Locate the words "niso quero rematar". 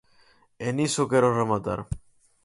0.77-1.79